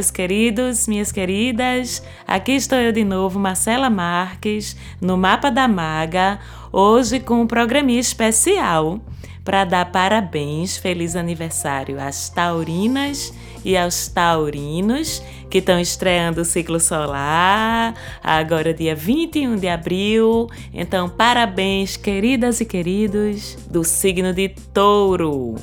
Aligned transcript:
Meus 0.00 0.10
queridos, 0.10 0.88
minhas 0.88 1.12
queridas. 1.12 2.02
Aqui 2.26 2.52
estou 2.52 2.78
eu 2.78 2.90
de 2.90 3.04
novo, 3.04 3.38
Marcela 3.38 3.90
Marques, 3.90 4.74
no 4.98 5.14
Mapa 5.14 5.50
da 5.50 5.68
Maga, 5.68 6.40
hoje 6.72 7.20
com 7.20 7.42
um 7.42 7.46
programinha 7.46 8.00
especial 8.00 8.98
para 9.44 9.66
dar 9.66 9.92
parabéns, 9.92 10.78
feliz 10.78 11.16
aniversário 11.16 12.00
às 12.00 12.30
taurinas 12.30 13.34
e 13.62 13.76
aos 13.76 14.08
taurinos 14.08 15.22
que 15.50 15.58
estão 15.58 15.78
estreando 15.78 16.40
o 16.40 16.46
ciclo 16.46 16.80
solar, 16.80 17.92
agora 18.24 18.72
dia 18.72 18.94
21 18.94 19.56
de 19.56 19.68
abril. 19.68 20.48
Então, 20.72 21.10
parabéns, 21.10 21.98
queridas 21.98 22.58
e 22.62 22.64
queridos 22.64 23.58
do 23.70 23.84
signo 23.84 24.32
de 24.32 24.48
Touro. 24.72 25.56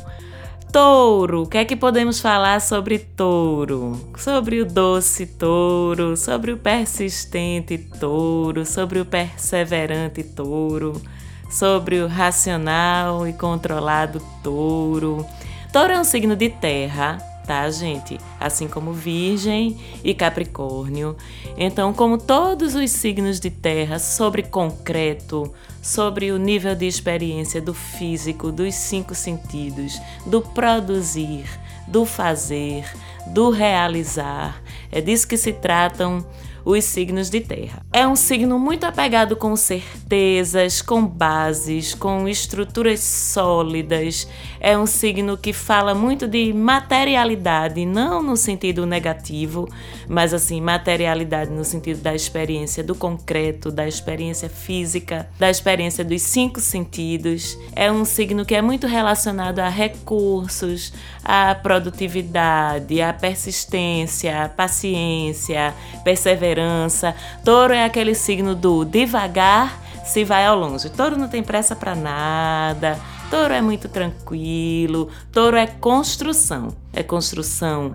Touro, 0.72 1.44
o 1.44 1.48
que 1.48 1.58
é 1.58 1.66
que 1.66 1.76
podemos 1.76 2.20
falar 2.20 2.60
sobre 2.60 3.00
touro? 3.00 4.12
Sobre 4.18 4.60
o 4.60 4.66
doce 4.66 5.26
touro, 5.26 6.18
sobre 6.18 6.52
o 6.52 6.58
persistente 6.58 7.78
touro, 7.78 8.66
sobre 8.66 9.00
o 9.00 9.06
perseverante 9.06 10.24
touro, 10.24 11.02
sobre 11.50 12.02
o 12.02 12.08
racional 12.08 13.26
e 13.26 13.34
controlado 13.34 14.22
touro. 14.44 15.26
Touro 15.72 15.94
é 15.94 16.00
um 16.00 16.04
signo 16.04 16.36
de 16.36 16.50
terra, 16.50 17.18
tá, 17.48 17.70
gente? 17.72 18.20
Assim 18.40 18.68
como 18.68 18.92
Virgem 18.92 19.78
e 20.04 20.14
Capricórnio. 20.14 21.16
Então, 21.58 21.94
como 21.94 22.18
todos 22.18 22.76
os 22.76 22.92
signos 22.92 23.40
de 23.40 23.50
terra, 23.50 23.98
sobre 23.98 24.44
concreto, 24.44 25.52
sobre 25.82 26.32
o 26.34 26.38
nível 26.38 26.76
de 26.76 26.86
experiência 26.86 27.62
do 27.62 27.74
físico, 27.74 28.52
dos 28.52 28.76
cinco 28.76 29.16
sentidos, 29.16 30.00
do 30.26 30.42
produzir, 30.42 31.46
do 31.88 32.06
fazer, 32.06 32.86
do 33.28 33.50
realizar. 33.50 34.62
É 34.92 35.00
disso 35.00 35.28
que 35.28 35.38
se 35.38 35.54
tratam 35.54 36.26
os 36.68 36.84
signos 36.84 37.30
de 37.30 37.40
terra. 37.40 37.82
É 37.94 38.06
um 38.06 38.16
signo 38.16 38.60
muito 38.60 38.84
apegado 38.84 39.38
com 39.38 39.56
certezas, 39.56 40.82
com 40.82 41.06
bases, 41.06 41.96
com 41.96 42.28
estruturas 42.28 43.00
sólidas. 43.00 44.28
É 44.60 44.78
um 44.78 44.86
signo 44.86 45.38
que 45.38 45.54
fala 45.54 45.96
muito 45.96 46.28
de 46.28 46.52
materialidade, 46.52 47.86
não 47.86 48.22
no 48.22 48.36
sentido 48.36 48.86
negativo, 48.86 49.70
mas 50.10 50.34
assim, 50.34 50.60
materialidade 50.60 51.52
no 51.52 51.64
sentido 51.64 52.02
da 52.02 52.14
experiência 52.14 52.84
do 52.84 52.94
concreto, 52.94 53.72
da 53.72 53.88
experiência 53.88 54.50
física, 54.50 55.30
da 55.40 55.50
experiência 55.50 56.04
dos 56.04 56.22
cinco 56.22 56.60
sentidos. 56.60 57.58
É 57.74 57.90
um 57.90 58.04
signo 58.04 58.46
que 58.46 58.54
é 58.54 58.62
muito 58.62 58.88
relacionado 58.88 59.60
a 59.60 59.70
recursos, 59.70 60.92
a 61.24 61.56
produtividade, 61.56 63.02
a 63.02 63.14
persistência, 63.14 64.44
a 64.44 64.50
paciência, 64.50 65.74
perseverança 66.04 66.57
esperança. 66.58 67.16
Touro 67.44 67.74
é 67.74 67.86
aquele 67.86 68.16
signo 68.16 68.56
do 68.56 68.84
devagar 68.84 69.82
se 70.04 70.24
vai 70.24 70.46
ao 70.46 70.58
longe. 70.58 70.90
Touro 70.90 71.18
não 71.18 71.28
tem 71.28 71.44
pressa 71.44 71.76
para 71.76 71.96
nada. 71.96 72.98
Touro 73.30 73.54
é 73.54 73.62
muito 73.62 73.88
tranquilo. 73.88 75.10
Touro 75.32 75.58
é 75.58 75.68
construção. 75.68 76.76
É 76.94 77.04
construção 77.04 77.92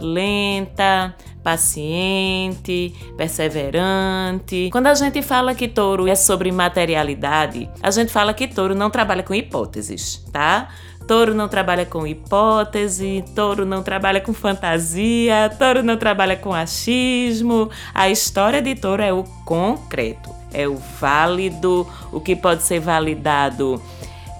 lenta, 0.00 1.14
paciente, 1.42 2.94
perseverante. 3.16 4.68
Quando 4.72 4.88
a 4.88 4.94
gente 4.94 5.22
fala 5.22 5.54
que 5.54 5.68
touro 5.68 6.08
é 6.08 6.14
sobre 6.14 6.50
materialidade, 6.50 7.70
a 7.82 7.90
gente 7.90 8.12
fala 8.12 8.34
que 8.34 8.48
touro 8.48 8.74
não 8.74 8.90
trabalha 8.90 9.22
com 9.22 9.34
hipóteses, 9.34 10.24
tá? 10.32 10.68
Touro 11.06 11.34
não 11.34 11.48
trabalha 11.48 11.84
com 11.84 12.06
hipótese, 12.06 13.22
touro 13.34 13.66
não 13.66 13.82
trabalha 13.82 14.22
com 14.22 14.32
fantasia, 14.32 15.50
touro 15.58 15.82
não 15.82 15.98
trabalha 15.98 16.34
com 16.34 16.54
achismo. 16.54 17.70
A 17.94 18.08
história 18.08 18.62
de 18.62 18.74
touro 18.74 19.02
é 19.02 19.12
o 19.12 19.22
concreto, 19.44 20.30
é 20.52 20.66
o 20.66 20.76
válido, 20.76 21.86
o 22.10 22.20
que 22.20 22.34
pode 22.34 22.62
ser 22.62 22.80
validado 22.80 23.82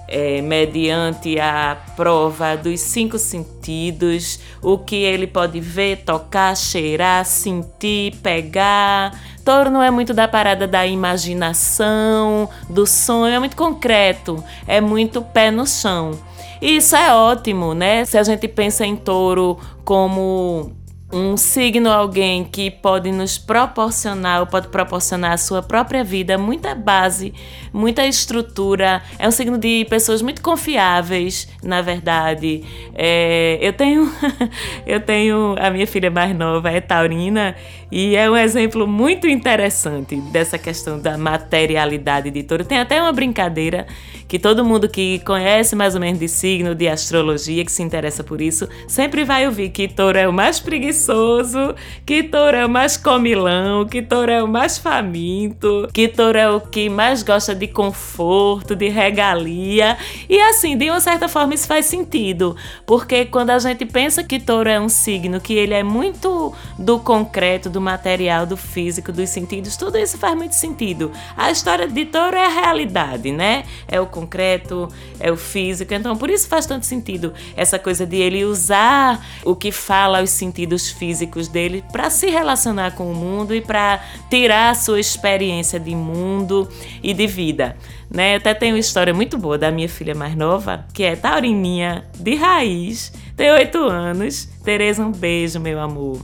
é, 0.07 0.41
mediante 0.41 1.39
a 1.39 1.77
prova 1.95 2.55
dos 2.55 2.79
cinco 2.79 3.17
sentidos, 3.19 4.39
o 4.61 4.77
que 4.77 4.95
ele 4.95 5.27
pode 5.27 5.59
ver, 5.59 5.97
tocar, 5.97 6.55
cheirar, 6.55 7.25
sentir, 7.25 8.15
pegar. 8.23 9.13
Touro 9.43 9.69
não 9.69 9.83
é 9.83 9.91
muito 9.91 10.15
da 10.15 10.27
parada 10.27 10.67
da 10.67 10.85
imaginação, 10.87 12.49
do 12.67 12.87
sonho, 12.87 13.35
é 13.35 13.39
muito 13.39 13.55
concreto, 13.55 14.43
é 14.67 14.81
muito 14.81 15.21
pé 15.21 15.51
no 15.51 15.67
chão. 15.67 16.17
E 16.61 16.77
isso 16.77 16.95
é 16.95 17.13
ótimo, 17.13 17.73
né? 17.73 18.05
Se 18.05 18.17
a 18.17 18.23
gente 18.23 18.47
pensa 18.47 18.85
em 18.85 18.95
touro 18.95 19.57
como 19.83 20.71
um 21.13 21.37
signo, 21.37 21.89
alguém 21.89 22.43
que 22.43 22.69
pode 22.69 23.11
nos 23.11 23.37
proporcionar, 23.37 24.41
ou 24.41 24.47
pode 24.47 24.67
proporcionar 24.67 25.33
a 25.33 25.37
sua 25.37 25.61
própria 25.61 26.03
vida, 26.03 26.37
muita 26.37 26.73
base, 26.73 27.33
muita 27.71 28.05
estrutura. 28.05 29.01
É 29.19 29.27
um 29.27 29.31
signo 29.31 29.57
de 29.57 29.85
pessoas 29.85 30.21
muito 30.21 30.41
confiáveis, 30.41 31.47
na 31.63 31.81
verdade. 31.81 32.63
É, 32.93 33.59
eu 33.61 33.71
tenho, 33.71 34.11
eu 34.85 34.99
tenho 34.99 35.55
a 35.59 35.69
minha 35.69 35.87
filha 35.87 36.09
mais 36.09 36.35
nova 36.35 36.69
é 36.69 36.81
taurina 36.81 37.55
e 37.91 38.15
é 38.15 38.29
um 38.29 38.35
exemplo 38.35 38.87
muito 38.87 39.27
interessante 39.27 40.15
dessa 40.15 40.57
questão 40.57 40.99
da 40.99 41.17
materialidade 41.17 42.31
de 42.31 42.43
touro. 42.43 42.65
Tem 42.65 42.79
até 42.79 43.01
uma 43.01 43.11
brincadeira 43.11 43.85
que 44.27 44.39
todo 44.39 44.65
mundo 44.65 44.89
que 44.89 45.19
conhece 45.19 45.75
mais 45.75 45.93
ou 45.93 46.01
menos 46.01 46.19
de 46.19 46.27
signo, 46.27 46.73
de 46.73 46.87
astrologia, 46.87 47.63
que 47.63 47.71
se 47.71 47.83
interessa 47.83 48.23
por 48.23 48.41
isso, 48.41 48.67
sempre 48.87 49.23
vai 49.23 49.45
ouvir 49.45 49.69
que 49.69 49.87
touro 49.87 50.17
é 50.17 50.27
o 50.27 50.33
mais 50.33 50.59
preguiçoso, 50.59 51.75
que 52.05 52.23
touro 52.23 52.57
é 52.57 52.65
o 52.65 52.69
mais 52.69 52.97
comilão, 52.97 53.85
que 53.85 54.01
touro 54.01 54.31
é 54.31 54.43
o 54.43 54.47
mais 54.47 54.77
faminto, 54.77 55.87
que 55.93 56.07
touro 56.07 56.37
é 56.37 56.49
o 56.49 56.59
que 56.59 56.89
mais 56.89 57.21
gosta 57.21 57.53
de 57.53 57.67
conforto, 57.67 58.75
de 58.75 58.89
regalia. 58.89 59.97
E 60.27 60.39
assim, 60.41 60.75
de 60.75 60.89
uma 60.89 60.99
certa 60.99 61.27
forma 61.27 61.53
isso 61.53 61.67
faz 61.67 61.85
sentido, 61.85 62.55
porque 62.85 63.25
quando 63.25 63.51
a 63.51 63.59
gente 63.59 63.85
pensa 63.85 64.23
que 64.23 64.39
touro 64.39 64.69
é 64.69 64.79
um 64.79 64.89
signo 64.89 65.39
que 65.39 65.53
ele 65.53 65.73
é 65.73 65.83
muito 65.83 66.53
do 66.79 66.99
concreto, 66.99 67.69
do 67.75 67.81
material, 67.81 68.45
do 68.45 68.55
físico, 68.55 69.11
dos 69.11 69.29
sentidos, 69.29 69.75
tudo 69.75 69.97
isso 69.97 70.17
faz 70.17 70.33
muito 70.33 70.55
sentido. 70.55 71.11
A 71.35 71.51
história 71.51 71.85
de 71.85 72.05
touro 72.05 72.37
é 72.37 72.45
a 72.45 72.49
realidade, 72.49 73.33
né? 73.33 73.65
É 73.85 73.99
o 73.99 74.05
concreto, 74.05 74.87
é 75.19 75.29
o 75.29 75.35
físico. 75.35 75.93
Então, 75.93 76.15
por 76.15 76.29
isso 76.29 76.47
faz 76.47 76.65
tanto 76.65 76.85
sentido 76.85 77.33
essa 77.53 77.77
coisa 77.77 78.05
de 78.05 78.15
ele 78.15 78.45
usar 78.45 79.21
o 79.43 79.57
que 79.57 79.73
fala 79.73 80.23
os 80.23 80.29
sentidos 80.29 80.89
físicos 80.89 81.49
dele 81.49 81.83
para 81.91 82.09
se 82.09 82.27
relacionar 82.27 82.91
com 82.91 83.11
o 83.11 83.15
mundo 83.15 83.53
e 83.53 83.59
para 83.59 84.01
tirar 84.29 84.69
a 84.69 84.75
sua 84.75 84.99
experiência 84.99 85.77
de 85.77 85.93
mundo 85.93 86.69
e 87.03 87.13
de 87.13 87.27
vida. 87.27 87.75
Né? 88.09 88.35
Até 88.35 88.53
tenho 88.53 88.75
uma 88.75 88.79
história 88.79 89.13
muito 89.13 89.37
boa 89.37 89.57
da 89.57 89.69
minha 89.69 89.89
filha 89.89 90.15
mais 90.15 90.33
nova, 90.33 90.85
que 90.93 91.03
é 91.03 91.13
taurininha 91.17 92.05
de 92.17 92.35
raiz, 92.35 93.11
tem 93.35 93.51
oito 93.51 93.79
anos. 93.79 94.47
Tereza, 94.63 95.05
um 95.05 95.11
beijo, 95.11 95.59
meu 95.59 95.81
amor 95.81 96.21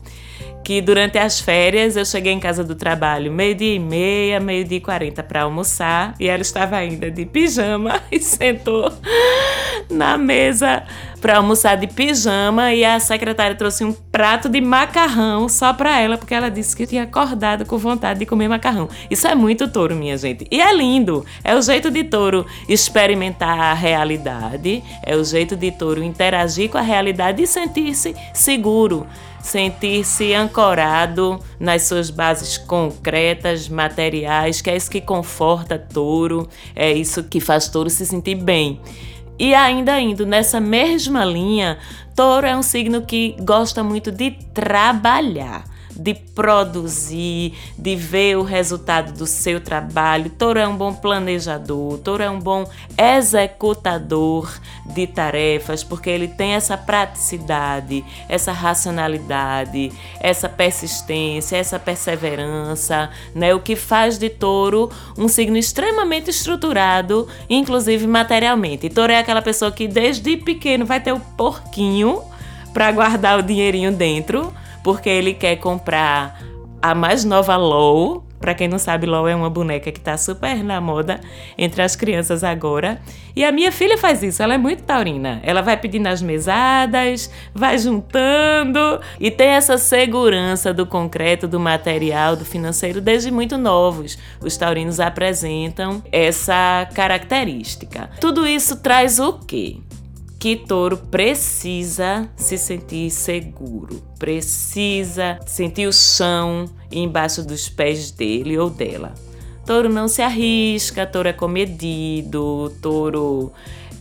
que 0.72 0.82
durante 0.82 1.18
as 1.18 1.42
férias 1.42 1.98
eu 1.98 2.06
cheguei 2.06 2.32
em 2.32 2.40
casa 2.40 2.64
do 2.64 2.76
trabalho 2.76 3.30
meio-dia 3.30 3.76
e 3.76 3.78
meia, 3.78 4.40
meio-dia 4.40 4.78
e 4.78 4.80
quarenta 4.80 5.22
para 5.22 5.42
almoçar 5.42 6.16
e 6.18 6.30
ela 6.30 6.42
estava 6.42 6.78
ainda 6.78 7.12
de 7.12 7.26
pijama 7.26 8.02
e 8.09 8.18
sentou 8.22 8.90
na 9.90 10.18
mesa 10.18 10.84
para 11.22 11.38
almoçar 11.38 11.78
de 11.78 11.85
pijama 11.85 12.73
e 12.73 12.84
a 12.84 13.00
secretária 13.00 13.56
trouxe 13.56 13.84
um 13.84 13.94
prato 13.94 14.50
de 14.50 14.59
macarrão 14.59 15.47
só 15.47 15.72
para 15.72 16.00
ela 16.00 16.18
porque 16.18 16.34
ela 16.34 16.50
disse 16.50 16.76
que 16.76 16.88
tinha 16.88 17.03
acordado 17.03 17.66
com 17.66 17.78
vontade 17.78 18.20
de 18.20 18.26
comer 18.26 18.47
macarrão. 18.47 18.90
Isso 19.09 19.28
é 19.28 19.35
muito 19.35 19.68
touro, 19.68 19.96
minha 19.96 20.18
gente. 20.18 20.47
E 20.50 20.59
é 20.59 20.73
lindo. 20.73 21.23
É 21.44 21.56
o 21.56 21.62
jeito 21.62 21.91
de 21.91 22.03
touro 22.03 22.46
experimentar 22.68 23.59
a 23.59 23.73
realidade, 23.73 24.84
é 25.06 25.16
o 25.16 25.23
jeito 25.23 25.56
de 25.56 25.72
touro 25.72 26.03
interagir 26.03 26.70
com 26.70 26.78
a 26.78 26.82
realidade 26.82 27.44
e 27.44 27.47
sentir-se 27.47 28.16
seguro 28.34 29.06
sentir-se 29.41 30.34
ancorado 30.34 31.40
nas 31.59 31.84
suas 31.84 32.09
bases 32.09 32.58
concretas, 32.58 33.68
materiais, 33.68 34.62
que 34.62 34.70
é 34.70 34.76
isso 34.76 34.90
que 34.90 35.02
conforta 35.02 35.78
touro, 35.78 36.47
é 36.76 36.91
isso 36.91 37.23
que 37.23 37.40
faz 37.40 37.68
touro 37.68 37.90
se 37.90 38.06
sentir 38.06 38.35
bem. 38.35 38.79
E 39.41 39.55
ainda 39.55 39.99
indo 39.99 40.23
nessa 40.23 40.59
mesma 40.59 41.26
linha, 41.26 41.79
touro 42.16 42.46
é 42.46 42.55
um 42.55 42.61
signo 42.61 43.02
que 43.02 43.35
gosta 43.40 43.84
muito 43.84 44.11
de 44.11 44.29
trabalhar 44.53 45.64
de 46.02 46.16
produzir, 46.16 47.53
de 47.78 47.96
ver 47.96 48.38
o 48.38 48.44
resultado 48.44 49.12
do 49.14 49.28
seu 49.28 49.62
trabalho. 49.62 50.32
Touro 50.32 50.59
é 50.59 50.68
um 50.68 50.76
bom 50.76 50.94
planejador, 50.94 52.00
Touro 52.00 52.24
é 52.24 52.30
um 52.30 52.40
bom 52.40 52.68
executador 52.98 54.52
de 54.86 55.06
tarefas, 55.06 55.84
porque 55.84 56.09
ele 56.09 56.28
tem 56.28 56.53
essa 56.53 56.76
praticidade, 56.76 58.03
essa 58.28 58.52
racionalidade, 58.52 59.92
essa 60.20 60.50
persistência, 60.50 61.58
essa 61.58 61.80
perseverança, 61.80 63.09
né? 63.36 63.54
O 63.54 63.59
que 63.59 63.76
faz 63.76 64.18
de 64.18 64.30
Touro 64.30 64.90
um 65.18 65.28
signo 65.28 65.58
extremamente 65.58 66.30
estruturado, 66.30 67.28
inclusive 67.50 68.08
materialmente. 68.08 68.90
Touro 68.90 69.12
é 69.12 69.20
aquela 69.20 69.42
pessoa 69.42 69.72
que 69.72 69.88
desde 69.88 70.38
pequeno 70.38 70.86
vai 70.86 71.00
ter 71.00 71.12
o 71.12 71.20
porquinho 71.20 72.24
para 72.74 72.92
guardar 72.92 73.38
o 73.38 73.44
dinheirinho 73.44 73.92
dentro, 73.92 74.54
porque 74.84 75.10
ele 75.10 75.34
quer 75.34 75.58
comprar 75.58 76.42
a 76.82 76.96
mais 76.96 77.24
nova 77.24 77.56
LOL. 77.56 78.26
Para 78.40 78.56
quem 78.56 78.68
não 78.68 78.80
sabe, 78.80 79.06
LOL 79.06 79.28
é 79.28 79.36
uma 79.36 79.52
boneca 79.52 79.92
que 79.92 80.00
tá 80.00 80.18
super 80.18 80.64
na 80.64 80.82
moda 80.82 81.22
entre 81.56 81.84
as 81.84 81.96
crianças 81.96 82.44
agora. 82.44 83.00
E 83.36 83.46
a 83.46 83.52
minha 83.52 83.72
filha 83.72 84.00
faz 84.00 84.24
isso, 84.24 84.42
ela 84.42 84.56
é 84.56 84.58
muito 84.58 84.82
taurina. 84.82 85.40
Ela 85.44 85.62
vai 85.62 85.78
pedindo 85.78 86.08
as 86.08 86.24
mesadas, 86.24 87.30
vai 87.54 87.78
juntando 87.78 89.00
e 89.20 89.30
tem 89.30 89.50
essa 89.50 89.78
segurança 89.78 90.74
do 90.74 90.88
concreto, 90.88 91.48
do 91.48 91.60
material, 91.60 92.36
do 92.36 92.44
financeiro 92.44 93.00
desde 93.00 93.30
muito 93.30 93.60
novos. 93.60 94.18
Os 94.42 94.58
taurinos 94.58 95.00
apresentam 95.00 96.02
essa 96.12 96.90
característica. 96.96 98.10
Tudo 98.20 98.48
isso 98.48 98.78
traz 98.78 99.20
o 99.20 99.34
quê? 99.34 99.78
Que 100.41 100.55
touro 100.55 100.97
precisa 100.97 102.28
se 102.35 102.58
sentir 102.58 103.11
seguro, 103.11 104.02
precisa 104.17 105.40
sentir 105.46 105.85
o 105.85 105.93
chão 105.93 106.66
embaixo 106.91 107.43
dos 107.43 107.70
pés 107.70 108.09
dele 108.09 108.58
ou 108.58 108.67
dela. 108.67 109.14
Touro 109.67 109.88
não 109.88 110.08
se 110.08 110.20
arrisca, 110.23 111.05
touro 111.05 111.29
é 111.29 111.34
comedido, 111.34 112.73
touro 112.82 113.53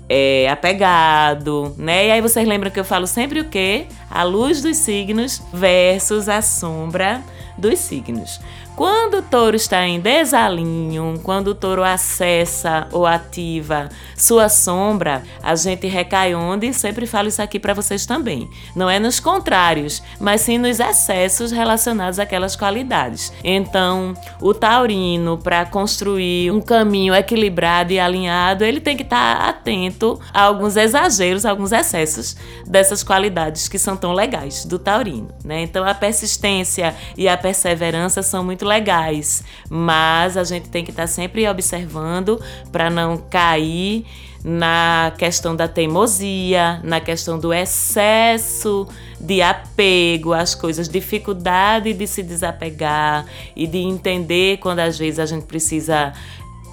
é 0.08 0.48
apegado, 0.48 1.74
né? 1.76 2.06
E 2.06 2.10
aí 2.10 2.22
vocês 2.22 2.48
lembram 2.48 2.70
que 2.70 2.80
eu 2.80 2.86
falo 2.86 3.06
sempre 3.06 3.40
o 3.40 3.44
quê? 3.44 3.86
A 4.10 4.22
luz 4.22 4.62
dos 4.62 4.78
signos 4.78 5.42
versus 5.52 6.26
a 6.26 6.40
sombra 6.40 7.22
dos 7.58 7.78
signos. 7.78 8.40
Quando 8.80 9.18
o 9.18 9.22
touro 9.22 9.56
está 9.56 9.86
em 9.86 10.00
desalinho, 10.00 11.20
quando 11.22 11.48
o 11.48 11.54
touro 11.54 11.84
acessa 11.84 12.88
ou 12.90 13.04
ativa 13.04 13.90
sua 14.16 14.48
sombra, 14.48 15.22
a 15.42 15.54
gente 15.54 15.86
recai 15.86 16.34
onde? 16.34 16.72
Sempre 16.72 17.06
falo 17.06 17.28
isso 17.28 17.42
aqui 17.42 17.60
para 17.60 17.74
vocês 17.74 18.06
também. 18.06 18.48
Não 18.74 18.88
é 18.88 18.98
nos 18.98 19.20
contrários, 19.20 20.02
mas 20.18 20.40
sim 20.40 20.56
nos 20.56 20.80
excessos 20.80 21.52
relacionados 21.52 22.18
àquelas 22.18 22.56
qualidades. 22.56 23.30
Então, 23.44 24.14
o 24.40 24.54
taurino, 24.54 25.36
para 25.36 25.66
construir 25.66 26.50
um 26.50 26.62
caminho 26.62 27.14
equilibrado 27.14 27.92
e 27.92 28.00
alinhado, 28.00 28.64
ele 28.64 28.80
tem 28.80 28.96
que 28.96 29.02
estar 29.02 29.40
tá 29.40 29.48
atento 29.50 30.18
a 30.32 30.44
alguns 30.44 30.78
exageros, 30.78 31.44
a 31.44 31.50
alguns 31.50 31.72
excessos 31.72 32.34
dessas 32.66 33.02
qualidades 33.02 33.68
que 33.68 33.78
são 33.78 33.94
tão 33.94 34.14
legais 34.14 34.64
do 34.64 34.78
taurino. 34.78 35.28
Né? 35.44 35.60
Então, 35.60 35.84
a 35.84 35.92
persistência 35.92 36.94
e 37.14 37.28
a 37.28 37.36
perseverança 37.36 38.22
são 38.22 38.42
muito 38.42 38.69
legais, 38.70 39.42
mas 39.68 40.36
a 40.36 40.44
gente 40.44 40.68
tem 40.68 40.84
que 40.84 40.90
estar 40.90 41.02
tá 41.02 41.06
sempre 41.06 41.46
observando 41.48 42.40
para 42.70 42.88
não 42.88 43.18
cair 43.18 44.06
na 44.42 45.12
questão 45.18 45.54
da 45.54 45.68
teimosia, 45.68 46.80
na 46.82 47.00
questão 47.00 47.38
do 47.38 47.52
excesso 47.52 48.86
de 49.20 49.42
apego 49.42 50.32
às 50.32 50.54
coisas, 50.54 50.88
dificuldade 50.88 51.92
de 51.92 52.06
se 52.06 52.22
desapegar 52.22 53.26
e 53.54 53.66
de 53.66 53.78
entender 53.78 54.58
quando 54.58 54.78
às 54.78 54.98
vezes 54.98 55.18
a 55.18 55.26
gente 55.26 55.44
precisa 55.44 56.14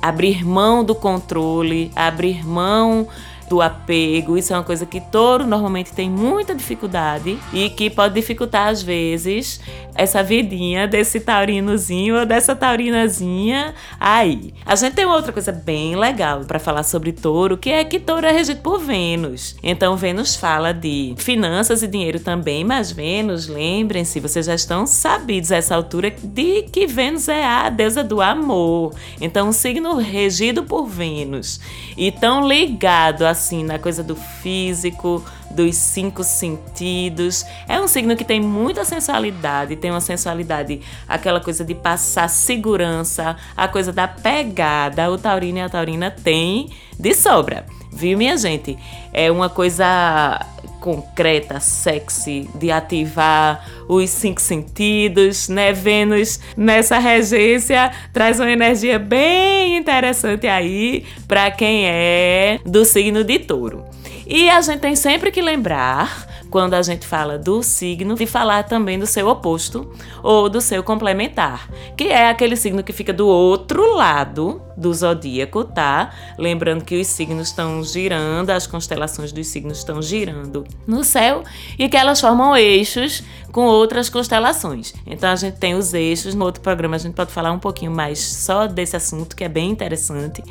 abrir 0.02 0.46
mão 0.46 0.84
do 0.84 0.96
controle, 0.96 1.92
abrir 1.96 2.48
mão 2.48 3.08
do 3.50 3.62
apego. 3.62 4.38
Isso 4.38 4.54
é 4.54 4.58
uma 4.58 4.64
coisa 4.64 4.86
que 4.86 5.00
touro 5.00 5.46
normalmente 5.46 5.94
tem 5.94 6.10
muita 6.10 6.54
dificuldade 6.54 7.38
e 7.54 7.70
que 7.70 7.90
pode 7.90 8.14
dificultar 8.14 8.68
às 8.68 8.82
vezes 8.82 9.60
essa 9.96 10.22
vidinha 10.22 10.88
desse 10.88 11.20
taurinozinho 11.20 12.20
ou 12.20 12.26
dessa 12.26 12.56
taurinazinha 12.56 13.74
aí. 14.00 14.54
A 14.66 14.76
gente 14.76 14.94
tem 14.94 15.06
outra 15.06 15.34
coisa 15.34 15.52
bem 15.52 15.96
legal 15.96 16.42
para 16.42 16.60
falar 16.60 16.84
sobre 16.84 17.12
touro, 17.12 17.58
que 17.58 17.72
é 17.72 17.84
que 17.84 18.00
touro 18.00 18.28
é 18.28 18.32
regido 18.32 18.62
por 18.62 18.80
Vênus. 18.80 19.56
Então 19.64 19.98
Vênus 19.98 20.36
fala 20.36 20.72
de 20.72 21.16
finanças 21.18 21.82
e 21.82 21.88
dinheiro 21.88 22.20
também, 22.20 22.64
mas 22.64 22.92
Vênus, 22.92 23.48
lembrem-se, 23.48 24.20
vocês 24.20 24.46
já 24.46 24.54
estão 24.54 24.86
sabidos 24.86 25.52
a 25.52 25.58
essa 25.58 25.76
altura 25.76 26.12
de 26.12 26.64
que 26.64 26.86
Vênus 26.86 27.28
é 27.28 27.44
a 27.44 27.70
deusa 27.70 28.04
do 28.04 28.22
amor. 28.22 28.94
Então 29.20 29.50
um 29.50 29.52
signo 29.52 29.96
regido 29.96 30.64
por 30.64 30.86
Vênus 30.86 31.60
e 31.98 32.12
tão 32.12 32.48
ligado 32.48 33.26
assim 33.38 33.64
na 33.64 33.78
coisa 33.78 34.04
do 34.04 34.16
físico, 34.16 35.24
dos 35.52 35.76
cinco 35.76 36.24
sentidos. 36.24 37.46
É 37.68 37.80
um 37.80 37.88
signo 37.88 38.16
que 38.16 38.26
tem 38.26 38.42
muita 38.42 38.84
sensualidade, 38.84 39.76
tem 39.76 39.92
uma 39.92 40.02
sensualidade, 40.02 40.82
aquela 41.08 41.40
coisa 41.40 41.64
de 41.64 41.76
passar 41.76 42.28
segurança, 42.30 43.38
a 43.56 43.68
coisa 43.68 43.94
da 43.94 44.08
pegada. 44.08 45.10
O 45.12 45.18
taurino 45.18 45.60
e 45.60 45.62
a 45.62 45.70
taurina 45.70 46.12
tem 46.12 46.70
de 47.00 47.14
sobra. 47.14 47.66
Viu, 47.92 48.18
minha 48.18 48.38
gente? 48.38 48.78
É 49.14 49.32
uma 49.32 49.50
coisa 49.50 50.46
concreta, 50.88 51.60
sexy, 51.60 52.50
de 52.56 52.72
ativar 52.72 53.68
os 53.90 54.10
cinco 54.10 54.40
sentidos, 54.40 55.50
né? 55.50 55.74
Vênus 55.74 56.40
nessa 56.56 56.98
regência 56.98 57.92
traz 58.14 58.40
uma 58.40 58.50
energia 58.50 58.98
bem 58.98 59.76
interessante 59.76 60.48
aí 60.48 61.04
para 61.28 61.52
quem 61.52 61.86
é 61.88 62.62
do 62.66 62.86
signo 62.86 63.22
de 63.22 63.38
touro. 63.38 63.84
E 64.26 64.50
a 64.50 64.62
gente 64.62 64.80
tem 64.80 64.96
sempre 64.96 65.30
que 65.30 65.42
lembrar 65.42 66.26
quando 66.50 66.74
a 66.74 66.82
gente 66.82 67.06
fala 67.06 67.38
do 67.38 67.62
signo, 67.62 68.16
de 68.16 68.26
falar 68.26 68.64
também 68.64 68.98
do 68.98 69.06
seu 69.06 69.28
oposto 69.28 69.92
ou 70.24 70.50
do 70.50 70.62
seu 70.62 70.84
complementar, 70.84 71.70
que 71.96 72.06
é 72.06 72.30
aquele 72.30 72.56
signo 72.56 72.84
que 72.84 72.94
fica 72.94 73.14
do 73.14 73.28
outro 73.28 73.96
lado 73.96 74.62
do 74.78 74.94
zodíaco, 74.94 75.64
tá? 75.64 76.14
Lembrando 76.38 76.86
que 76.86 77.00
os 77.00 77.08
signos 77.08 77.48
estão 77.48 77.84
girando, 77.84 78.52
as 78.52 78.68
constelações 78.68 79.32
dos 79.32 79.48
signos 79.48 79.80
estão 79.80 80.02
girando 80.02 80.66
no 80.86 81.04
céu 81.04 81.44
e 81.80 81.90
que 81.90 81.98
elas 81.98 82.22
formam 82.22 82.56
eixos 82.56 83.24
com 83.58 83.66
outras 83.66 84.08
constelações. 84.08 84.94
Então 85.08 85.32
a 85.32 85.36
gente 85.36 85.58
tem 85.58 85.74
os 85.74 85.92
eixos, 85.92 86.36
no 86.36 86.46
outro 86.46 86.62
programa 86.62 86.96
a 86.96 87.00
gente 87.00 87.16
pode 87.16 87.32
falar 87.32 87.52
um 87.52 87.58
pouquinho 87.58 87.90
mais 87.90 88.20
só 88.20 88.68
desse 88.68 88.96
assunto 88.96 89.36
que 89.36 89.44
é 89.44 89.50
bem 89.50 89.72
interessante. 89.72 90.44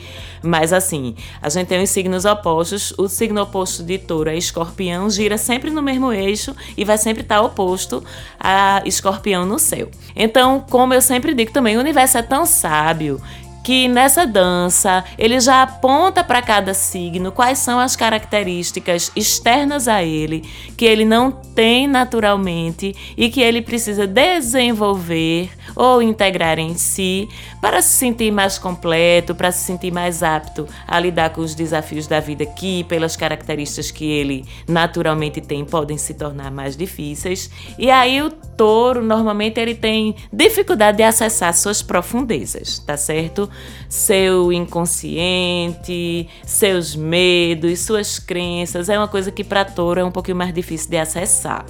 Mas 0.42 0.72
assim, 0.72 1.14
a 1.40 1.48
gente 1.48 1.68
tem 1.68 1.80
os 1.80 1.88
signos 1.88 2.24
opostos, 2.24 2.92
o 2.98 3.06
signo 3.06 3.40
oposto 3.40 3.84
de 3.84 3.96
Touro 3.96 4.28
é 4.28 4.36
Escorpião, 4.36 5.08
gira 5.08 5.38
sempre 5.38 5.70
no 5.70 5.80
mesmo 5.80 6.12
eixo 6.12 6.52
e 6.76 6.84
vai 6.84 6.98
sempre 6.98 7.22
estar 7.22 7.40
oposto 7.42 8.02
a 8.40 8.82
Escorpião 8.84 9.46
no 9.46 9.60
céu. 9.60 9.88
Então, 10.16 10.64
como 10.68 10.92
eu 10.92 11.00
sempre 11.00 11.32
digo 11.32 11.52
também, 11.52 11.76
o 11.76 11.80
universo 11.80 12.18
é 12.18 12.22
tão 12.22 12.44
sábio 12.44 13.22
que 13.66 13.88
nessa 13.88 14.24
dança 14.24 15.04
ele 15.18 15.40
já 15.40 15.60
aponta 15.60 16.22
para 16.22 16.40
cada 16.40 16.72
signo 16.72 17.32
quais 17.32 17.58
são 17.58 17.80
as 17.80 17.96
características 17.96 19.10
externas 19.16 19.88
a 19.88 20.04
ele 20.04 20.48
que 20.76 20.84
ele 20.84 21.04
não 21.04 21.32
tem 21.32 21.88
naturalmente 21.88 22.94
e 23.16 23.28
que 23.28 23.40
ele 23.40 23.60
precisa 23.60 24.06
desenvolver 24.06 25.50
ou 25.74 26.00
integrar 26.00 26.60
em 26.60 26.76
si 26.76 27.28
para 27.60 27.82
se 27.82 27.94
sentir 27.94 28.30
mais 28.30 28.56
completo, 28.58 29.34
para 29.34 29.50
se 29.50 29.64
sentir 29.64 29.92
mais 29.92 30.22
apto 30.22 30.68
a 30.86 31.00
lidar 31.00 31.30
com 31.30 31.40
os 31.40 31.54
desafios 31.54 32.06
da 32.06 32.20
vida 32.20 32.46
que, 32.46 32.84
pelas 32.84 33.16
características 33.16 33.90
que 33.90 34.04
ele 34.04 34.44
naturalmente 34.68 35.40
tem, 35.40 35.64
podem 35.64 35.98
se 35.98 36.14
tornar 36.14 36.52
mais 36.52 36.76
difíceis. 36.76 37.50
E 37.76 37.90
aí 37.90 38.22
o 38.22 38.30
touro 38.30 39.02
normalmente 39.02 39.58
ele 39.58 39.74
tem 39.74 40.14
dificuldade 40.32 40.98
de 40.98 41.02
acessar 41.02 41.52
suas 41.54 41.82
profundezas, 41.82 42.78
tá 42.78 42.96
certo? 42.96 43.50
Seu 43.88 44.52
inconsciente, 44.52 46.28
seus 46.44 46.96
medos, 46.96 47.80
suas 47.80 48.18
crenças, 48.18 48.88
é 48.88 48.98
uma 48.98 49.08
coisa 49.08 49.30
que 49.30 49.44
para 49.44 49.64
touro 49.64 50.00
é 50.00 50.04
um 50.04 50.10
pouquinho 50.10 50.36
mais 50.36 50.52
difícil 50.52 50.90
de 50.90 50.96
acessar. 50.96 51.64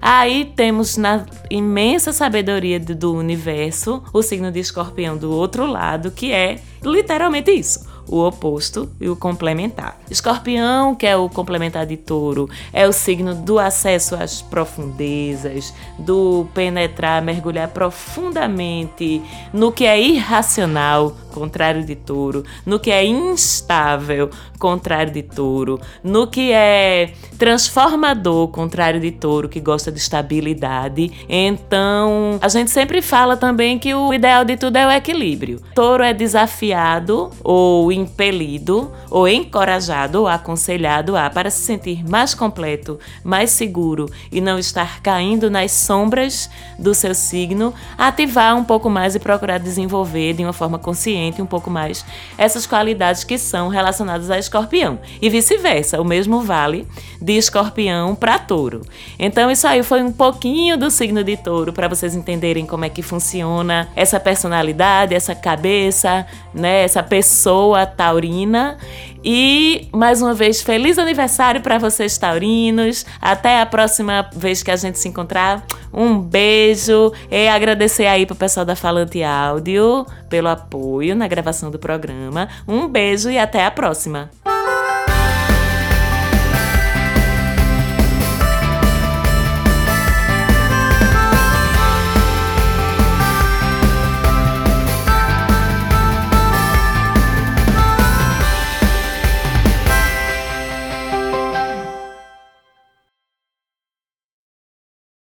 Aí 0.00 0.50
temos 0.56 0.96
na 0.96 1.26
imensa 1.50 2.12
sabedoria 2.12 2.80
do 2.80 3.14
universo 3.14 4.02
o 4.12 4.22
signo 4.22 4.50
de 4.50 4.60
escorpião 4.60 5.16
do 5.16 5.30
outro 5.30 5.66
lado, 5.66 6.10
que 6.10 6.32
é 6.32 6.58
literalmente 6.82 7.50
isso 7.50 7.89
o 8.08 8.24
oposto 8.24 8.88
e 9.00 9.08
o 9.08 9.16
complementar. 9.16 9.98
Escorpião, 10.10 10.94
que 10.94 11.06
é 11.06 11.16
o 11.16 11.28
complementar 11.28 11.86
de 11.86 11.96
touro, 11.96 12.48
é 12.72 12.86
o 12.86 12.92
signo 12.92 13.34
do 13.34 13.58
acesso 13.58 14.14
às 14.14 14.42
profundezas, 14.42 15.72
do 15.98 16.46
penetrar, 16.54 17.22
mergulhar 17.22 17.68
profundamente 17.68 19.22
no 19.52 19.72
que 19.72 19.84
é 19.84 20.00
irracional, 20.00 21.14
contrário 21.30 21.84
de 21.84 21.94
touro, 21.94 22.44
no 22.66 22.78
que 22.78 22.90
é 22.90 23.04
instável, 23.04 24.30
contrário 24.58 25.12
de 25.12 25.22
touro, 25.22 25.80
no 26.02 26.26
que 26.26 26.52
é 26.52 27.12
transformador, 27.38 28.48
contrário 28.48 29.00
de 29.00 29.10
touro, 29.10 29.48
que 29.48 29.60
gosta 29.60 29.90
de 29.90 29.98
estabilidade. 29.98 31.10
Então, 31.28 32.38
a 32.42 32.48
gente 32.48 32.70
sempre 32.70 33.00
fala 33.00 33.36
também 33.36 33.78
que 33.78 33.94
o 33.94 34.12
ideal 34.12 34.44
de 34.44 34.56
tudo 34.56 34.76
é 34.76 34.86
o 34.86 34.90
equilíbrio. 34.90 35.60
Touro 35.74 36.02
é 36.02 36.12
desafiado 36.12 37.30
ou 37.42 37.90
impelido 37.90 38.92
ou 39.10 39.26
encorajado 39.26 40.20
ou 40.20 40.28
aconselhado 40.28 41.16
a, 41.16 41.30
para 41.30 41.50
se 41.50 41.62
sentir 41.62 42.06
mais 42.08 42.34
completo, 42.34 42.98
mais 43.24 43.50
seguro 43.50 44.06
e 44.30 44.40
não 44.40 44.58
estar 44.58 45.00
caindo 45.00 45.50
nas 45.50 45.72
sombras 45.72 46.50
do 46.78 46.94
seu 46.94 47.14
signo, 47.14 47.72
ativar 47.96 48.56
um 48.56 48.64
pouco 48.64 48.90
mais 48.90 49.14
e 49.14 49.18
procurar 49.18 49.58
desenvolver 49.58 50.34
de 50.34 50.42
uma 50.42 50.52
forma 50.52 50.78
consciente 50.78 51.19
consciente 51.20 51.42
um 51.42 51.46
pouco 51.46 51.70
mais 51.70 52.04
essas 52.38 52.66
qualidades 52.66 53.24
que 53.24 53.36
são 53.36 53.68
relacionadas 53.68 54.30
a 54.30 54.38
escorpião. 54.38 54.98
E 55.20 55.28
vice-versa, 55.28 56.00
o 56.00 56.04
mesmo 56.04 56.40
vale 56.40 56.86
de 57.20 57.36
escorpião 57.36 58.14
para 58.14 58.38
touro. 58.38 58.80
Então, 59.18 59.50
isso 59.50 59.66
aí 59.66 59.82
foi 59.82 60.02
um 60.02 60.10
pouquinho 60.10 60.78
do 60.78 60.90
signo 60.90 61.22
de 61.22 61.36
touro 61.36 61.72
para 61.72 61.88
vocês 61.88 62.14
entenderem 62.14 62.64
como 62.64 62.84
é 62.84 62.88
que 62.88 63.02
funciona 63.02 63.88
essa 63.94 64.18
personalidade, 64.18 65.14
essa 65.14 65.34
cabeça, 65.34 66.26
né, 66.54 66.82
essa 66.82 67.02
pessoa 67.02 67.84
taurina. 67.84 68.78
E 69.24 69.88
mais 69.92 70.22
uma 70.22 70.34
vez, 70.34 70.62
feliz 70.62 70.98
aniversário 70.98 71.60
para 71.60 71.78
vocês 71.78 72.16
taurinos. 72.16 73.04
Até 73.20 73.60
a 73.60 73.66
próxima 73.66 74.28
vez 74.34 74.62
que 74.62 74.70
a 74.70 74.76
gente 74.76 74.98
se 74.98 75.08
encontrar. 75.08 75.64
Um 75.92 76.18
beijo 76.18 77.12
e 77.30 77.48
agradecer 77.48 78.06
aí 78.06 78.24
pro 78.24 78.36
pessoal 78.36 78.64
da 78.64 78.76
Falante 78.76 79.22
Áudio 79.22 80.06
pelo 80.28 80.48
apoio 80.48 81.14
na 81.16 81.26
gravação 81.26 81.70
do 81.70 81.78
programa. 81.78 82.48
Um 82.66 82.88
beijo 82.88 83.28
e 83.30 83.38
até 83.38 83.64
a 83.66 83.70
próxima. 83.70 84.30